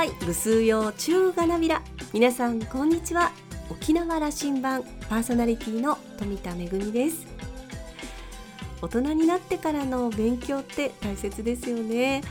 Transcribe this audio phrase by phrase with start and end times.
[0.00, 1.82] はいぐすうよ中がなびら。
[2.14, 3.32] 皆さんこんにちは。
[3.70, 7.26] 沖縄羅針盤パーソナリティの富田恵です。
[8.80, 12.22] 大人になってからの勉強って大切ですよね。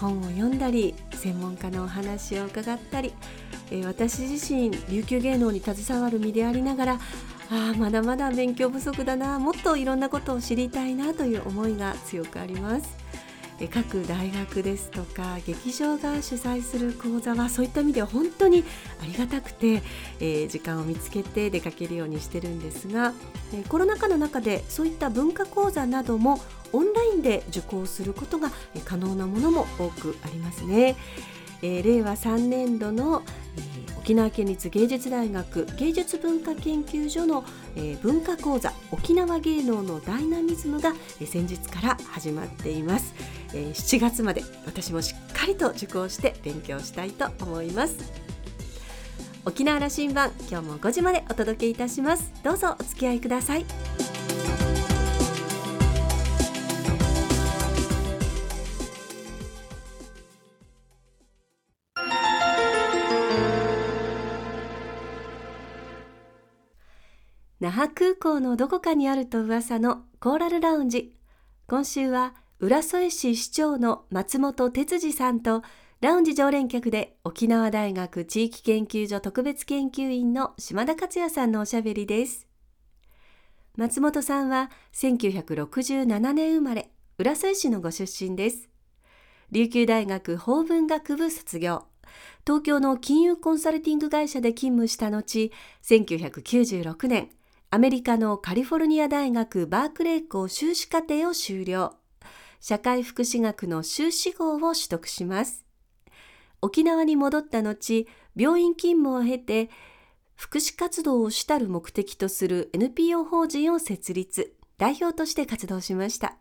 [0.00, 3.12] 本を読んだり専門家のお話を伺ったり、
[3.72, 6.92] えー、私自身琉球芸能に携わる身でありながら
[7.50, 13.09] ああまだまだ勉強不足だなもっといろんなことを知りたいなという思いが強くあります。
[13.68, 18.64] 各大学ですとか劇場が主催する講座はそういった意味では本当に
[19.02, 19.82] ありがたくて、
[20.18, 23.12] えー、時間を見つけて出かけるようにしてるんですが、
[23.52, 26.40] えー、コロナ禍の中でそういった文化講座なども
[26.72, 28.50] オンラインで受講することが
[28.84, 30.96] 可能なものも多くありますね。
[31.62, 33.22] えー、令和3年度の、
[33.56, 37.44] えー、沖縄県立芸術大学芸術文化研究所の、
[37.76, 43.14] えー、文化講座沖縄芸能のダイナミズムが、えー、先日から始まっています、
[43.54, 48.30] えー、7月まで私もしっかりと受講して勉強したいと思います。
[49.46, 52.30] 沖縄羅針盤今日も5時までお届けいたします。
[52.42, 54.09] どうぞお付き合いください。
[67.60, 71.14] 那覇空港のどこかにあると噂のコーラルラウンジ。
[71.66, 75.62] 今週は浦添市市長の松本哲司さんと
[76.00, 82.46] ラウンジ常連客で沖縄大学地域研究所特別研究員の島田克也さんのおしゃべりです。
[83.76, 88.70] 松本さんは1967年生まれ浦添市のご出身です。
[89.52, 91.84] 琉球大学法文学部卒業。
[92.46, 95.50] 東京の金融コンサルティング会社で勤務した後
[95.82, 97.28] 1996年
[97.72, 101.94] アメリカのカリフォルニア大学バークレー校修士課程を修了。
[102.58, 105.64] 社会福祉学の修士号を取得します。
[106.62, 109.70] 沖縄に戻った後、病院勤務を経て、
[110.34, 116.38] 福祉活動を主たる目的とする NPO 法人を設立、代表として活動しました。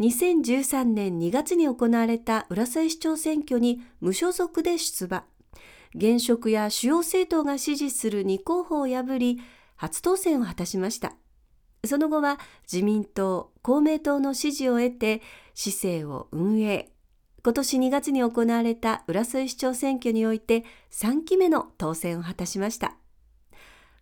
[0.00, 5.26] 2013年2月に行われた浦添市長選挙に無所属で出馬。
[5.94, 9.40] 現職や主要政党が支持する2候補を破り、
[9.76, 11.14] 初当選を果たしました。
[11.84, 12.38] その後は
[12.70, 15.22] 自民党、公明党の支持を得て
[15.54, 16.90] 市政を運営。
[17.44, 22.96] 今年2月に行われた浦添市長選挙において3期目の当選を果たしました。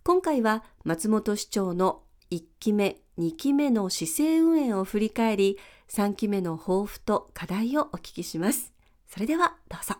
[0.02, 5.58] 今回は松本市長の1期目、2期目の市政運営を振り返り、
[5.88, 8.72] 3期目の抱負と課題をお聞きします。
[9.06, 9.94] それではどうぞ。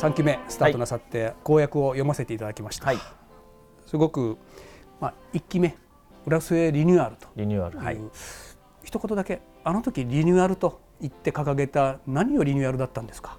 [0.00, 2.98] 3期目スタートなさって公約を読ませていただきました、はい、
[3.84, 4.38] すごく、
[4.98, 5.76] まあ、1期目
[6.24, 8.00] 浦添リニューアルとリニューアル、はい、
[8.82, 13.36] 一言だけあの時リニューアルと言って掲げた何をリニューアルだったんですか？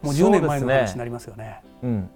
[0.00, 2.10] もう10年前の話になりますよね、ね、うん、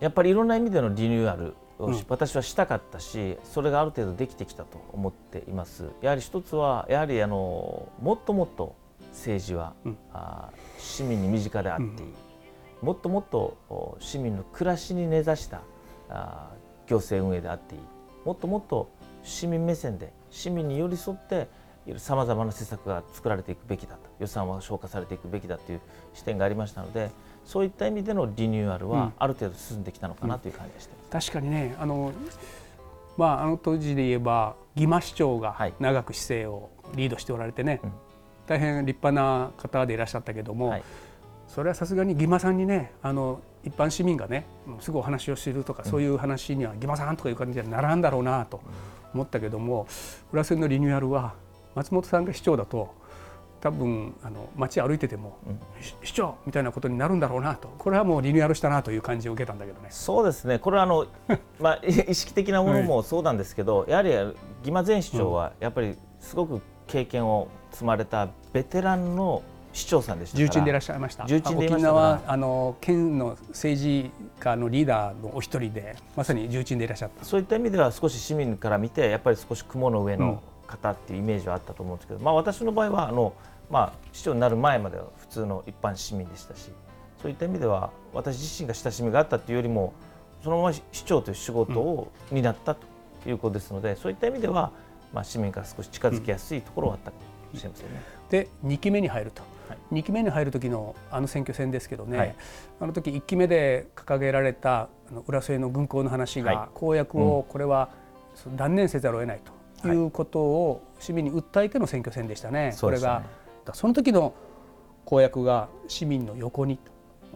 [0.00, 5.90] やっぱりいろんな意味でのリニューアルを、うん、私はしたかったしそれがある程度できてきたと思っています。
[6.00, 8.76] やはり一つはやはりあのもっともっと
[9.10, 10.48] 政治は、うん、あ
[10.78, 12.14] 市民に身近であっていい、うん
[12.82, 15.62] もっともっと市民の暮らしに根ざした
[16.86, 17.80] 行政運営であっていい。
[18.24, 18.90] もっともっと
[19.22, 21.48] 市民目線で市民に寄り添って
[21.96, 25.80] さまざまな施策が作られていくべきだと予算は消化されていくべきだという
[26.12, 27.10] 視点がありましたので
[27.44, 32.12] そういった意味でのリニューアルはある程度進んできたのかなという感じがして、うん、確かにねあの,、
[33.16, 37.92] まあ、あの当時で言えば義馬市長が長く市政をリードしておられてね、はいうん、
[38.46, 40.82] 大変立派な方でいらっしゃったけども、はい
[41.48, 44.46] それはさすがに義馬さんにねあの一般市民がね
[44.80, 48.60] すぐお話を知るとか、そういう話には義馬さんとかいう感じにはならんだろうなと
[49.12, 49.86] 思ったけども
[50.32, 51.34] 浦線のリニューアルは
[51.74, 52.94] 松本さんが市長だと
[53.60, 55.58] 多分あの街歩いてても、うん、
[56.04, 57.68] 市長みたいなことになるんだろうなと。
[57.78, 59.88] これはもうリニューアルしたなという感じを受けたんだけどね。
[59.90, 60.58] そうですね。
[60.58, 61.06] これはあの、
[61.58, 64.36] まあ、意識的なものもそうなんですけど、はい、やはり義
[64.68, 69.42] 馬前市長はやっぱりすごく経験を積まれたベテランの
[69.78, 71.24] 市長さんでした重鎮でいらっしゃいました。
[71.24, 74.10] 重鎮で沖縄あの県の政治
[74.40, 77.24] 家のリーダーのお一人でまさに重鎮でいらっしゃった。
[77.24, 83.32] そういった意味では少し市民から見てやっぱり少し雲の上の方っていうイメージはあったと思うんですけど、うん、まあ、私の場合はあの、
[83.70, 86.70] まあ、市長になる前までは普通の一般市民でしたし
[87.22, 89.94] そういった意味では私自身が親しみがあったというよりも
[90.44, 92.86] そのまま市長という仕事を担ったと
[93.26, 94.70] いうことですので、うん、そういった意味では、
[95.12, 97.16] まあ、市民から少し近づきやすいところはあったか
[97.52, 98.02] もしれませんね。
[98.28, 99.42] で2期目に入ると
[99.92, 102.34] 2期目に入る時のあの選挙戦ですけどね、はい、
[102.80, 107.90] あの時1期目で掲げられたあの浦添の軍港の話が、公約をこれは
[108.56, 110.06] 断念せざるを得ないとい。
[110.06, 112.66] うことを市民に訴えての選挙戦でしたね。
[112.66, 113.22] はい、これが
[113.72, 114.34] その時の
[115.04, 116.78] 公約が市民の横に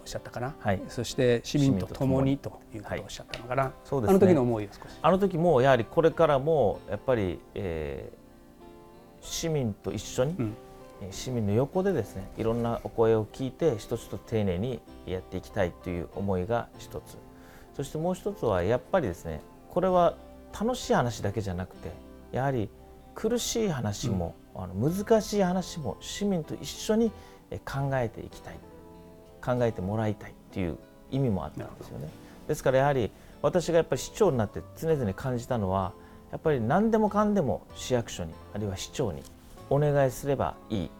[0.02, 4.98] おっしゃったかな、はい、そして市民と共にということをおっしゃったのかな、はい、そうですね、あの時の思いを少し。
[5.00, 10.56] あの時もやはりこれからもやっぱり、えー、市民と一緒に、うん、
[11.10, 17.18] 市民の横でですねいろんなお声を聞いて一つと丁寧にやっていきたいという思いが一つ。
[17.76, 19.40] そしてもう一つはやっぱりですね
[19.70, 20.14] これは
[20.52, 21.90] 楽しい話だけじゃなくて
[22.30, 22.68] やはり
[23.14, 27.10] 苦しい話も、うん、あの難しい話も市民と一緒に
[27.64, 28.54] 考えていきたい。
[29.42, 30.78] 考えてもらいたいっていう
[31.10, 32.08] 意味もあったんですよね。
[32.48, 33.10] ですからやはり
[33.42, 35.92] 私がやっぱり市長になって常々感じたのは
[36.30, 39.22] やっぱり何でもかんでも市役所にあるいは市長に
[39.72, 40.90] お願いすればいい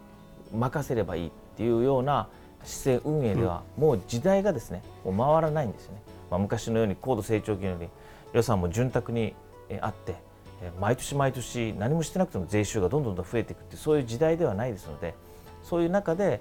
[0.54, 2.28] 任せればいいっていうような
[2.64, 6.02] 市政運営ではもう時代がですねもう回らないんですよね。
[6.30, 7.88] まあ、昔のように高度成長期のように
[8.32, 9.34] 予算も潤沢に
[9.80, 10.16] あって
[10.80, 15.14] 毎年毎年何もしてなくても税収がどんどん増えていくってそういう時代ではないですので
[15.62, 16.40] そういう中で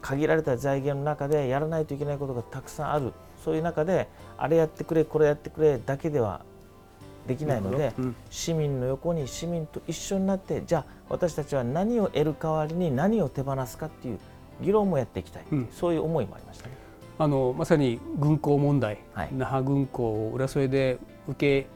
[0.00, 3.12] 限られた財源の中でやらないといけないことがたくさんある
[3.44, 6.42] そういう中であれやってくれこれやってくれだけでは
[7.26, 14.18] できないので、うん、市民の横に市民と一緒になってじゃあ私たちは何を得る代わりに何を手放すかっていう
[14.60, 16.82] 議論もやっていきたい、うん、そういう思いもありましたね。
[17.18, 20.98] あのまさに軍港問題、はい、那覇軍港を浦添で
[21.28, 21.68] 受け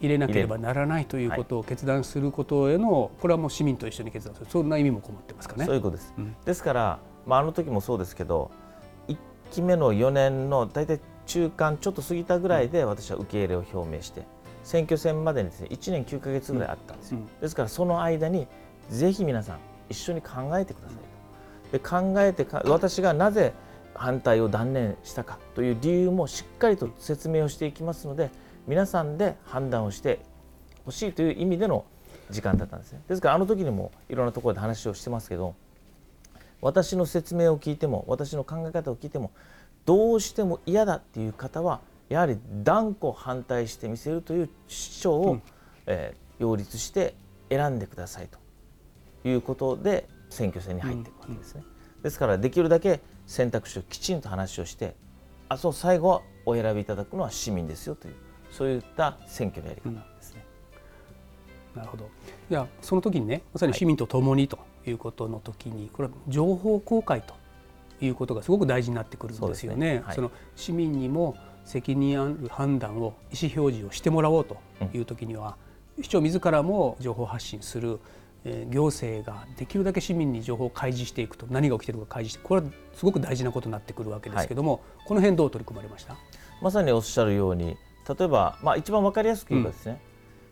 [0.00, 4.46] 入れなければならないということを決断することへの、これはもう市民と一緒に決断する。
[4.50, 5.64] そんな意味もこもってますかね。
[5.64, 8.50] そういうことです、うん、ですから、まあ、あの時もそうですけど
[9.08, 9.16] 1
[9.50, 14.26] 期目の4年の大体中間ちょっと過ぎたぐらいで私は受け入れを表明して
[14.64, 18.48] 選挙戦までにです、ね、1年9か月ぐらいあったんですよ、うん、ですからその間に
[18.90, 19.58] ぜひ皆さん
[19.88, 21.78] 一緒に考えてくださいと。
[21.78, 23.52] で考えて私がなぜ
[23.94, 28.30] 反対を断念したかという理由もしっかりと説明をしていきますので
[28.66, 30.20] 皆さんで判断をして
[30.84, 31.84] ほしいという意味での
[32.30, 33.02] 時間だったんですね。
[33.08, 35.54] ですからあの時にもいろんなところで話をしてますけど
[36.60, 39.30] 私の説明を聞いても私の考え方を聞いても
[39.84, 45.42] どうしても嫌だっていう方はやはり断固反対してみせるという主張を、うん、
[45.86, 47.14] えー、擁立して
[47.50, 48.38] 選んでくださいと
[49.28, 51.62] いうことで選挙戦に入っていくわけですね。
[51.96, 54.94] うん、ですからできるだけ選択肢をきちんと話をして
[55.48, 58.14] あそう最後はお選びいただくのは市民ですよという
[58.50, 60.44] そういった選挙のやり方ですね。
[61.74, 62.08] うん、なるほど。
[62.50, 67.34] いやその時にねまさに市民と共にということの時に、はい、これは情報公開と
[68.00, 69.76] いうことがすごく大事になってくるんですよね。
[69.76, 70.02] そ、ね。
[70.06, 74.58] はい、その市民にも責任ある判断を意思表示をしてもらおうと
[74.92, 75.56] いう時には、
[75.96, 77.98] うん、市長自らも情報発信する
[78.44, 86.16] え行政ができるだけ市民に情報を開示していくと何が起きているか開示してこれはすごく大事なことになってくるわけですけども、はい、この辺どう取り組まれました？
[86.60, 89.98] まさにおっしゃるように例えば、まあ、一番分かりやすく言えばですね、うん、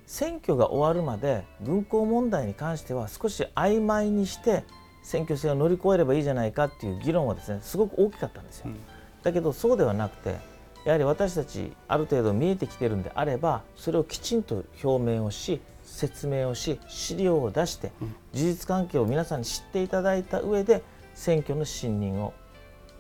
[0.06, 4.65] 選挙が終わるまで軍港問題に関しては少し曖昧にして
[5.03, 8.69] 選挙戦を乗り越えればいいじゃないかっていう議論はですねすごく大きかったんですよ。
[8.69, 8.76] うん、
[9.23, 10.37] だけどそうではなくて
[10.84, 17.93] やはり私たちある程度見えてきてるんであればそれをきちんと表明をし説明をし資料を出して
[18.32, 20.82] 事実関係を皆さんに知っていただいた上で
[21.14, 22.32] 選挙の信任を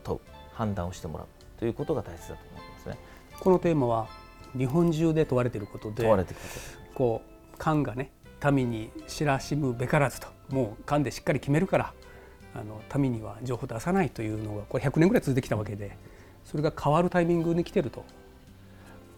[0.04, 0.20] 問う
[0.52, 1.26] 判断をしてもらう
[1.58, 2.98] ということが大切だと思いますね。
[3.40, 4.08] このテーマは
[4.56, 6.34] 日本中で問われていることで問われて
[6.94, 8.12] こう官がね
[8.52, 11.94] 民に知らしむべからずともう官でしっかり決めるから
[12.54, 15.96] あの民には情報を出さないというのがこれ100年ぐらい続いてきたわけで
[16.44, 18.04] それが変わるタイミングに来てると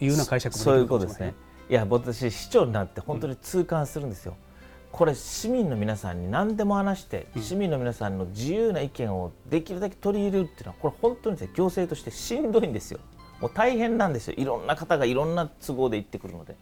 [0.00, 1.34] いうような解釈もそういうことですね。
[1.68, 4.34] いや私市長になって本当に痛感するんですよ。
[4.38, 4.54] うん
[4.94, 13.00] これ市民の皆さんに何でも話して、市民の皆さんの自由な意見をできるだけ取り入れるっていうのはこれ本当に行政としてしんどいんですよ。
[13.40, 16.54] もう大変なんですよいろんな方がいろんな都合で言ってくるので。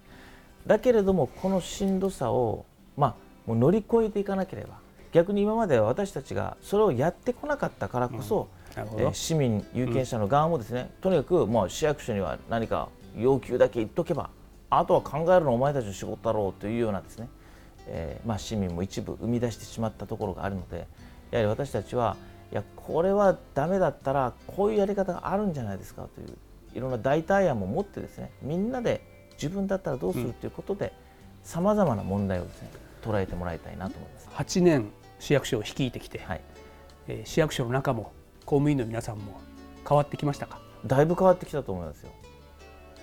[0.66, 2.64] だけれどもこのしんどさを、
[2.96, 3.14] まあ、
[3.46, 4.78] もう乗り越えていかなければ
[5.12, 14.30] 逆に今まで私たちがそれをやってこなかったからこそ、うん、えー、市民有権者の側もですね、うん、とにかくもう市役所には何か要求だけ言っとけば
[14.70, 17.28] あとは考えるのはお前たちの仕事だろうというようなですね、
[17.86, 20.86] えー、まあ、市民も一部生み出してしまったところがあるので
[21.30, 22.16] やはり私たちは
[22.50, 26.36] いやこれはだめだったらこういうやり方があるんじゃないですかという
[26.74, 29.02] いろんな代替案も持ってですねみんなで
[29.34, 30.92] 自分だったらどうするということで
[31.42, 32.70] さまざまな問題をですね
[33.02, 34.28] 捉えてもらいたいなと思います。
[34.34, 36.40] 8年市役所を率いてきて、はい。
[37.08, 38.12] えー、市役所の中も
[38.44, 39.40] 公務員の皆さんも
[39.88, 40.60] 変わってきましたか？
[40.86, 42.10] だいぶ変わってきたと思いますよ。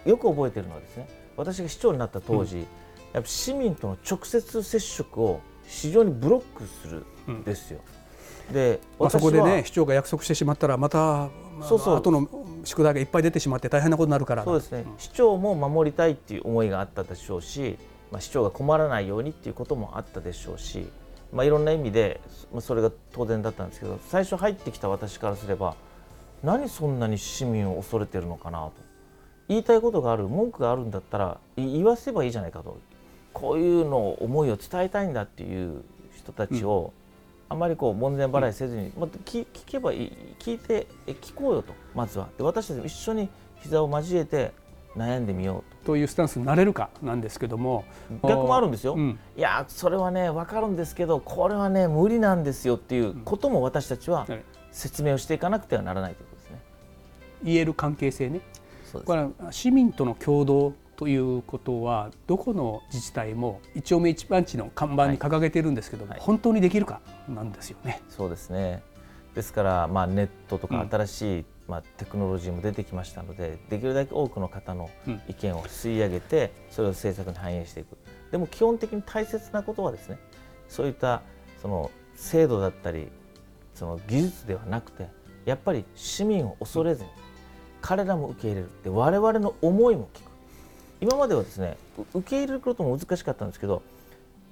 [0.06, 2.62] よく覚えているのはですね私が市長になった当時、うん、
[3.14, 7.44] やっぱ市民との直接接触を非常にブロックするん。
[7.44, 7.80] ですよ。
[8.50, 11.30] うん、で、まあ、そこでね市長が約束してしまったらまた
[11.62, 11.96] そうそう。
[11.98, 12.28] 後の
[12.64, 14.44] 宿題がいっぱい出てしまって大変なことになるから。
[14.44, 17.78] そうですね、うん、市長も守りたいっていう思いがあったでしょうし
[18.12, 20.88] まあ、市長が困らないようにっていうこともあったでしょうし、
[21.32, 22.22] まあ、いろんな意味で、
[22.52, 25.76] まあ、それが当然だったんですけど最初入ってきた私からすれば
[26.44, 28.74] 何そんなに市民を恐れてるのかなと。
[29.50, 32.80] 言いたいことがある文句があるんだったら言わせばいいじゃないかと。
[33.34, 35.84] こういうのを思いを伝えたいんだっていう
[36.16, 36.94] 人たちを、
[37.48, 42.30] あまりこう門前払いせずに、まあ、聞聞けばいい聞いて聞こうよとまずは。
[42.38, 43.30] で私たちも一緒に
[43.62, 44.52] 膝を交えて
[44.96, 45.98] 悩んでみようと。
[45.98, 47.86] いうスタンスになれるかなんですけども。
[48.24, 54.28] 逆もあるんですよ、うん、いやそれはね分かるんですけどこれはね無理なんですよっていうことも私たちは
[54.72, 56.62] 説明をしていかなくてはならないということですね。
[57.44, 58.42] 言える関係性ね。
[59.06, 68.02] これは市民との共同ということはどこの自治体も一丁目一番地の看板に掲げているんですけども、はい、本当にできるかなんですよね。
[68.10, 68.84] そうですね。
[69.34, 74.90] ですから、まあ、ネットとか新しい、うん、まあ、テクノロジーも出てきましたのでできるだけ多くの方の
[75.28, 77.98] 意見を吸い上げて、それを政策に反映していく。
[78.32, 80.20] でも基本的に大切なことはですね
[80.68, 81.22] そういった
[81.62, 83.08] その制度だったり
[83.74, 85.08] その技術ではなくて
[85.46, 87.10] やっぱり市民を恐れずに
[87.82, 88.70] 彼らも受け入れる。
[88.84, 90.30] で我々の思いも聞く。
[91.02, 91.78] 今まではですね
[92.14, 93.82] 受け入れることも難しかったんですけど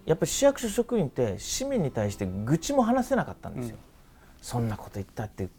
[0.06, 3.82] やっぱり市役所職員って市民に対して愚痴も話せなかったんですよ、うん、
[4.42, 5.50] そんなこと言ったって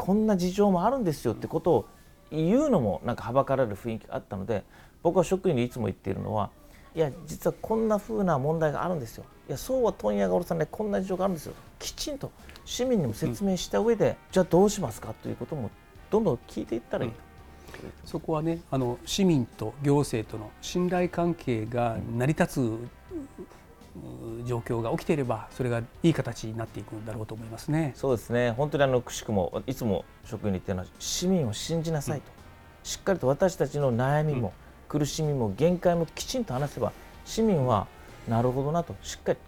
[0.00, 1.88] こんな事情もあるんですよってことを
[2.30, 4.64] 言うのもなんかはばかられる雰囲気があったので
[5.02, 6.48] 僕は職員にいつも言っているのは
[6.94, 9.24] いや実はこんなふうな問題があるんですよ。
[9.46, 11.52] いやそうは問屋がおろさないこんな事情があるんですよ。
[11.78, 12.32] きちんと
[12.64, 15.70] 市民にも説明した上で、うん、じゃあどうしますかということも
[16.10, 17.10] どんどん聞いていったらいい。
[17.10, 17.18] と。
[18.06, 22.78] そこはねあの市民と行政との信頼関係が成り立つ
[24.46, 27.92] 状況が起きていればそれがいい形になっていくんだろうと思いますね。
[27.96, 28.52] そうですね。
[28.52, 34.52] 本当にあのくしくもいつも職員に言ってるのは市民を信じなさいと、うん、しっかりと私たちの悩みも、
[34.92, 36.92] うん、苦しみも限界もきちんと話せば
[37.24, 37.86] 市民は
[38.28, 39.38] なるほどなとしっかり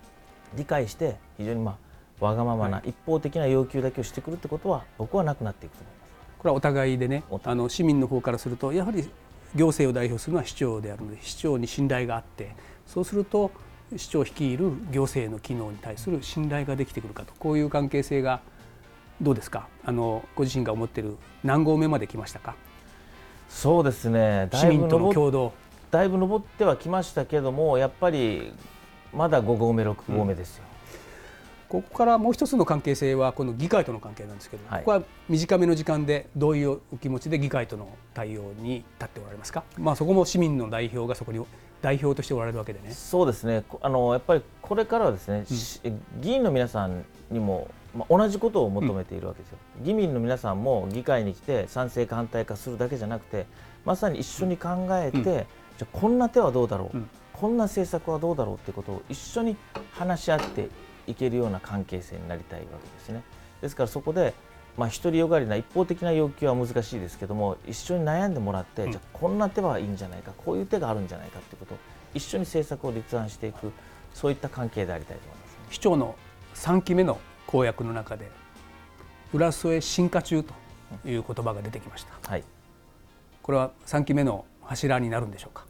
[0.57, 1.79] 理解して非常にま
[2.21, 6.03] あわがままな一方的な要求だけをしてくるってことは僕はなくなっていくと思います。
[6.39, 9.09] これはお互いでねあの市民の方からするとやはり
[9.55, 12.55] 行政を代表するのは市長であるので市長に信頼があって
[12.87, 13.51] そうすると
[13.97, 18.41] 市長率いる行政の機能に対する信頼ができてくるかとこういう関係性が
[19.21, 19.69] どうですか？
[19.85, 22.55] あのご自身が思っている何合目まで来ましたか？
[23.49, 24.49] そうですね。
[24.53, 25.53] 市民との共同。
[25.91, 28.51] だいぶ上ってはきましたけどもやっぱり
[29.13, 30.65] まだ5合目6合目ですよ、
[31.69, 41.45] ここからもう一つの関係性はこの議会との関係なんですけど、はい、ここは短めの時間でどういうお気持ちで議会との対応に立っておられますか、まあ、そこも市民の代表がそこに
[41.83, 42.93] 代表としておられるわけでね。
[42.93, 43.65] そうですね。
[43.83, 45.45] あのやっぱりこれからはですね、
[45.85, 53.47] うん、議員の皆さんにも、まあ、同じことを求めているわけですよ、うん、議民の皆さんも議会に来て賛成か反対かするだけじゃなくて
[53.85, 55.43] まさに一緒に考えて、うん、じゃ
[55.83, 56.99] あこんな手はどうだろう、
[57.33, 59.57] こんな政策はどうだろうってことを一緒に
[59.91, 60.69] 話し合って
[61.09, 63.23] いけるような関係性になりたいわけですね。
[63.61, 64.35] ですからそこで
[64.76, 71.79] まあ、独りよがりな一方的な要求は難しいですけども一緒に悩んでもらって、うん、じゃあこんな手はいいんじゃないかこういう手があるんじゃないかということを
[72.14, 73.71] 一緒に政策を立案していく
[74.14, 76.14] そういった関係でありたいと思います、ね、市長の
[76.55, 78.31] 3期目の公約の中で
[79.33, 80.55] 浦添進化中と
[81.07, 82.45] いう言葉が出てきました、はい、
[83.43, 85.67] これは3期目の柱になるんでしょうか？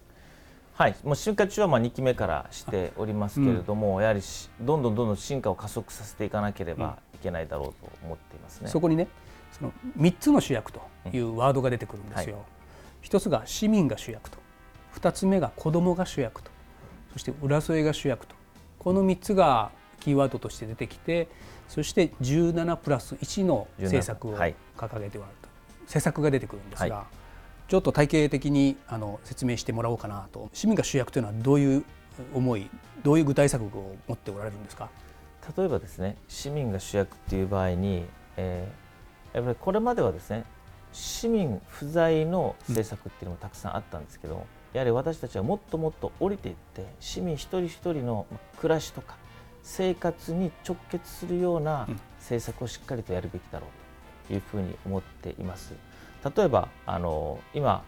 [0.74, 4.20] はい、もう進化中はまあ2期目からしておりますけれども、うん、やはり
[4.60, 8.68] どんどんどんどん進化を加速させていかなければいけないだろうと思っていますね。
[8.68, 9.08] そこにね、
[9.52, 10.80] その3つの主役と
[11.12, 12.36] いうワードが出てくるんですよ。
[12.36, 12.46] うんは
[13.02, 14.38] い、1つが市民が主役と、
[14.96, 16.50] 2つ目が子どもが主役と、
[17.12, 18.34] そして浦添が主役と、
[18.78, 21.28] この3つがキーワードとして出てきて、
[21.68, 25.54] そして17プラス1の政策を掲げておられると、は
[25.86, 26.96] い、施策が出てくるんですが。
[26.96, 27.22] はい
[27.68, 31.84] ちょっと体系的にあの説明してもらおうかなと市民が主役というのはどういう
[32.34, 32.68] 思い
[33.02, 34.90] どういう具体策を持っておられるんですか？
[35.56, 38.04] 例えばですね市民が主役っていう場合に、
[38.36, 40.44] えー、やっぱりこれまではですね
[40.92, 44.40] 市民不在の政策っていうのもたくさんあったんですけど、うん、
[44.74, 48.26] やはり私たちはもっともっと降りていって市民一人一人の
[48.58, 49.16] 暮らしとか
[49.62, 53.66] 生活に直結するような政策をしっかりとやるべきだろ
[54.24, 55.74] うというふうに思っています。
[56.36, 57.84] 例えばあの今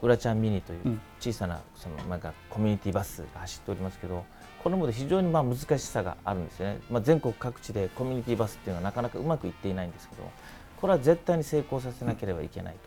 [0.00, 4.24] うらちゃんミニという小さなそのなんかコミュニティバスが走っておりますけど
[4.62, 10.22] これも非常にまあ難しさがあるんですよね、まあ、全国各地でコミュニティバスっていうのはなかなかうまくいっていないんですけど
[10.80, 12.80] これは絶対に成功させなければいけないと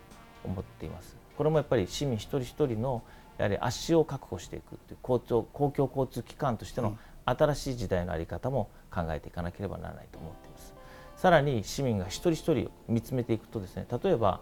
[0.44, 1.16] 思っています。
[1.38, 3.04] これもやっぱり市民一人一人の
[3.38, 10.74] やはり足を確保していくという公共公共交通機関としての新しい時代の在り方も考えていかなければならないと思っています。
[11.18, 14.42] さらに市民が一人一人を見つめていくとですね例えば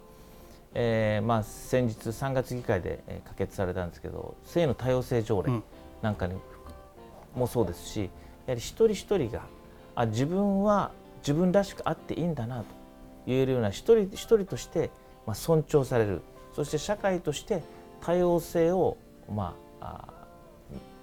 [0.75, 5.63] えーまあ、先日3月議会で、えー、可決されたんですけど性の多様性条例、うん、
[6.01, 6.35] なんかに
[7.35, 8.09] もそうですし
[8.47, 9.43] やはり一人一人が
[9.95, 12.65] あ自分は自分らしくあっていいんだなと
[13.25, 14.89] 言えるような一人一人として、
[15.25, 16.21] まあ、尊重される。
[16.53, 17.63] そして社会として
[18.01, 18.97] 多様性を、
[19.33, 20.13] まあ、あ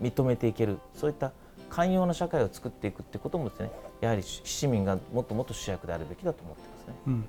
[0.02, 0.78] 認めていける。
[0.94, 1.32] そういった
[1.70, 6.94] 寛容な社会を作っていくってこともですねやはり市民がもっともっと主役であるべきだと思ってますね。
[7.06, 7.28] うん、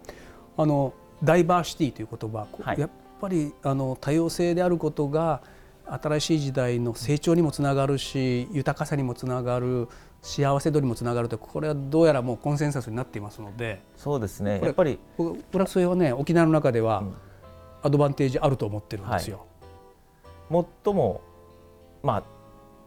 [0.58, 0.94] あの
[1.24, 5.42] ダイバーシティという言葉、はい、やっぱりあの多様性であることが
[5.86, 9.90] 新しい時代の成長にもつながるし豊かさにもつながる
[10.22, 13.82] 幸せ度にもつながるとこれはどうやらもうコンセンサスになっていますので。
[13.98, 14.62] そうですね。
[14.64, 15.00] やっぱり
[15.52, 17.04] プラスそれはね沖縄の中では
[17.82, 19.46] アドバンテージあると思ってるんですよ。
[20.50, 21.22] はい、最も
[22.04, 22.24] まあ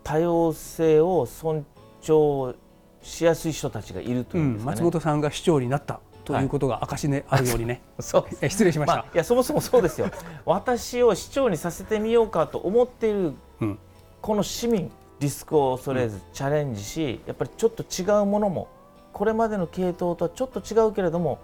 [0.05, 1.67] 多様性を尊
[2.03, 2.55] 重
[3.03, 4.59] しやすい人たちがいるという、ね。
[4.59, 8.49] うん、松本さんが市長になったということが証であるようにね、はい、 そう。
[8.49, 10.09] 失礼しました、まあ、いやそもそもそうですよ。
[10.47, 13.79] 私を市長にさせてみようかと思っている、うん、
[14.21, 14.91] この市民
[15.21, 18.69] リスクを恐れずチャレンジし、やっぱりちょっと違うものも
[19.13, 21.39] これまでの系統とはちょっと違うけれども、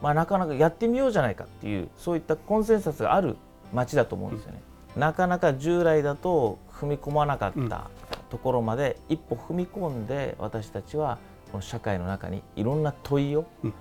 [0.00, 3.36] まあ、なかなかやってみようじゃないかっていうそういったコンセンサスがある
[3.72, 4.62] 街だと思うんですよね。
[4.94, 7.90] うん、なかなか従来だと踏み込まなかった
[8.30, 11.18] ところまで一歩踏み込んで私たちは
[11.50, 13.74] この社会の中にいろんな問いを、うん、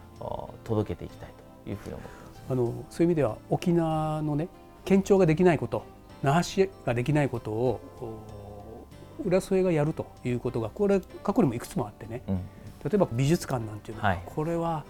[0.63, 1.29] 届けていきたい
[1.63, 2.43] というふうに思ってます。
[2.49, 4.47] あのそういう意味では沖縄のね
[4.83, 5.83] 県庁ができないこと
[6.21, 7.79] 那覇市ができないことを
[9.23, 14.83] 浦添がやるということがこれ過去にもいくつもあってね、うん、例えば美術館なんていうのは、はい、これは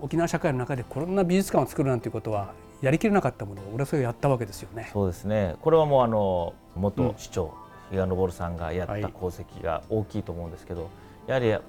[0.00, 4.88] 沖縄社会の中でこんな美術館を作るなんていうことはやりきれなかったものを浦添がやったわけですよね。
[4.92, 5.56] そうですね。
[5.60, 7.54] これはもうあの元市長、
[7.92, 10.90] うん、比嘉昇さんがやった功績が大きいと思うんですけど、はい、
[11.28, 11.64] やはり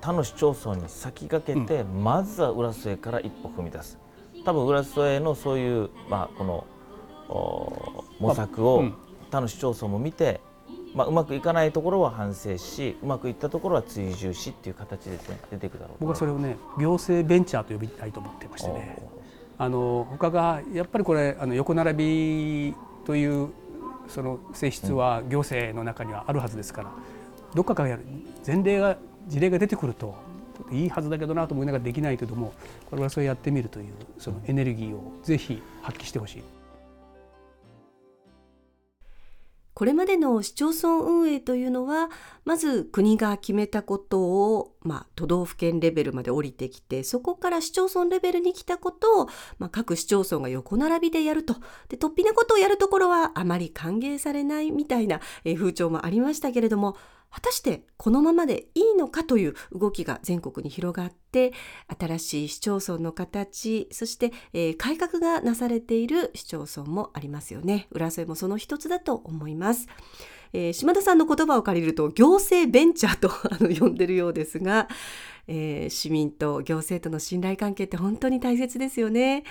[0.00, 3.98] 他の市町村に先駆けて、うん、まずは浦添から一歩踏み出す。
[4.44, 6.66] 多分浦添のそういう、まあ、この
[8.20, 8.84] 模索を
[9.30, 10.40] 他の市町村も見て、
[10.94, 15.18] まあ、うまくいかないところは反省しうまくいったところは追従しっていう形で、ね、
[15.50, 18.96] 出ていくだろう僕はそれをね行政ベンチャーと呼びたいと思ってましてね。
[19.60, 21.92] あの他がやっぱりこれあの横並
[22.70, 23.48] びという
[24.06, 26.92] その性質は行政の中にはあるはずですから、
[27.54, 28.04] どっかからやる。
[28.46, 28.96] 前例が
[29.28, 30.16] 事例が出てくると
[30.72, 32.52] いいはずだけどなと思いながらできないけども
[32.90, 36.42] これはそれやってみるというそのエネルギーをぜひ発揮してほしい。
[39.78, 42.10] これまでの市町村運営というのは
[42.44, 49.28] まず国が決めたことを、まあ、都道府県レベルまで降りてきてそこから市町村レベルに来たことを、
[49.60, 51.54] まあ、各市町村が横並びでやると
[51.88, 56.96] で突飛なことをやるところはあまり歓迎されないみたいな風潮もありましたけれども
[57.30, 61.52] 果たしてこのままでいいのかという動きが全国に広がって
[61.98, 67.86] 新しい市町村の形そして、えー、改革がなされている市町村もありますよね。
[67.90, 69.88] 浦添もその一つだと思います、
[70.52, 74.88] えー、島田さんの言葉を借りると行政ベンチャーと あの呼んでるようですが、
[75.46, 79.44] えー、市民と行政との信頼関係って本当に大切ですよね、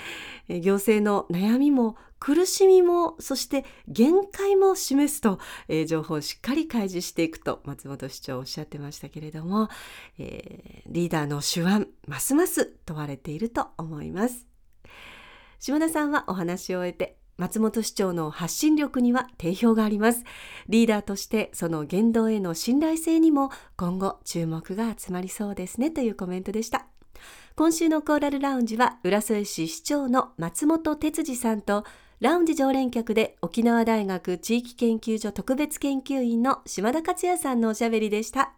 [0.50, 9.69] えー、行政の悩みも苦しみもそして限界も示すと、えー、情報をしっかり開示していくと松本市長おっしゃってましたけれども、
[10.17, 14.47] えー、リーダーの手腕ますます問われていると思います。
[15.60, 20.23] 島田さんはお話を終えて松本市長の発信力には定評があります。
[20.69, 26.88] リーダーとしてその言動への信頼性にも今後注目が集まりそうですねというコメントでした。
[27.56, 31.86] 今週のコーラルラウンジは浦添市市長の松本哲司さんと
[32.19, 38.53] ラウンジ常連客で沖縄大学地域研究所特別研究員の島田克也さんのおしゃべりでした。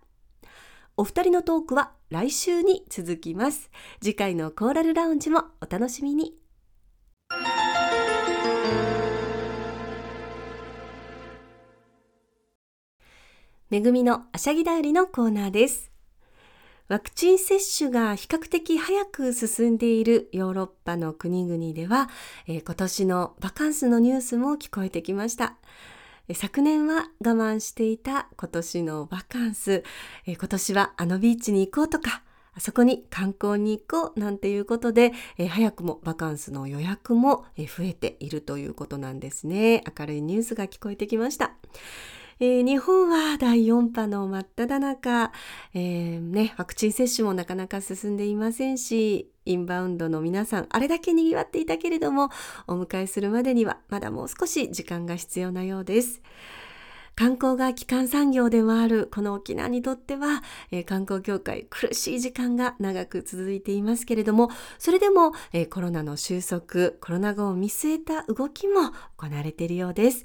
[0.95, 3.69] お二人のトークは来週に続きます。
[4.01, 6.37] 次回のコーラルラウンジもお楽しみに。
[13.69, 15.91] めぐみのあしゃぎだよりのコーナーです。
[16.89, 22.09] ワクチン接種が比較的早く進んでいるヨーロッパの国々では、
[22.47, 25.55] えー、今年のバカンスのニュースも聞こえてきました。
[26.33, 29.83] 昨年は我慢していた今年のバカンス、
[30.25, 32.23] えー、今年はあのビーチに行こうとか、
[32.55, 39.83] あそこに観光に行こうなんていうことで、えー、早くもバカンスの予約も増えているということなんですね。
[39.95, 41.51] 明るいニュースが聞こえてきました。
[42.41, 45.33] えー、日本は第4波の真っ只中、
[45.73, 52.29] えー、ね、ワクチン接種もなかなか進んでいませんし、インバウンドの皆さん、あれだけ賑わっていたけれども、
[52.65, 56.21] お迎えするまでにはまだもう少し時間が必要なようです。
[57.13, 70.23] 観光が基幹産業でもあるこの沖縄にとっては、えー、観光協会苦しい時間が長く続いていますけれどもそれでも、えー、コロナの収束コロナ後を見据えた動きも行われているようです。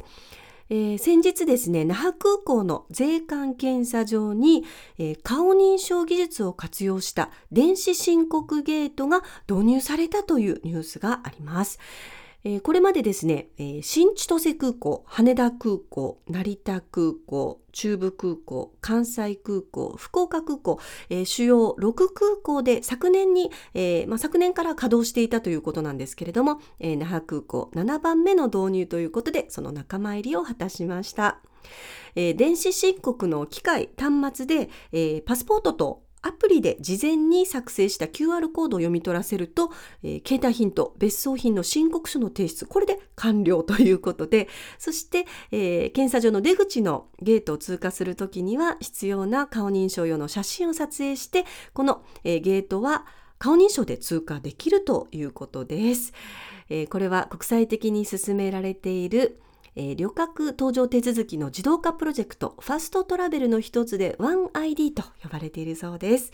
[0.71, 4.65] えー、先日ですね那覇空港の税関検査場に、
[4.99, 11.79] えー、顔認証技術を活用した電子申告ゲートが導入されたというニュースがあります。
[12.47, 20.79] えー、これまでですね、えー、新千歳空港、羽田空港、成田空港、中部空港、関西空港、福岡空港、
[21.09, 31.39] えー、主要6空港で昨年に、えーまあ、昨年から稼働していたということなんですけれども、えー、那覇空港7番目の導入ということで、その仲間入りを果たしました。
[32.15, 39.71] え、電子申告の機械、端末で、え、パスポートとアプリで事前に作成した QR コードを読み取らせると、
[40.03, 53.05] えー、携帯品と別荘品の申告書の提出、これで完了ということで、そして、えー、検査所の出口のゲートを通過するときには必要な顔認証用の写真を撮影して、この、えー、ゲートは
[53.39, 56.15] 顔認証で通過できるということです。
[56.71, 59.43] え、これは国際的に進められている
[59.77, 66.33] えー、旅客搭乗手続きの自動化プロジェクトファストトラベルの一つで OneID と呼ばれているそうです。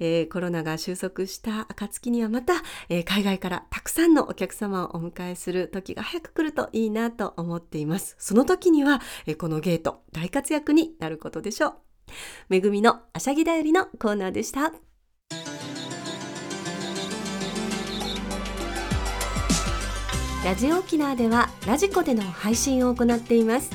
[0.00, 2.54] えー、コロナが収束した暁にはまた、
[2.88, 8.16] えー、海外からたくさんのお客様をお迎えする時が早く来るといいなと思っています。
[8.18, 11.74] その時には、えー、このゲート大活躍になることでしょう。
[12.48, 14.87] めぐみのあしゃぎだよりのコーナーでした。
[20.48, 23.70] ラジオ沖縄ではラジコでの配信を行っています。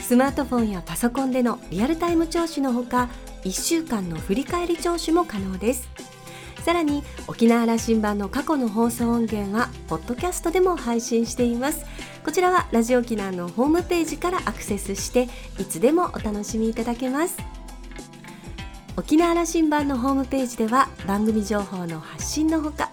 [0.00, 3.08] スマートフォンやパソコンでのリアルタイム聴取のほか
[3.42, 5.88] 1週間の振り返り聴取も可能です。
[6.64, 11.84] さらに沖縄羅針盤の過去の放送音源はポッドキャストでも配信しています。
[12.24, 17.36] こちらはラジオ沖縄のホームページからアクセスしていつでもお楽しみいただけます。
[18.96, 22.92] 沖縄羅針盤のホームページでは番組情報の発信のほか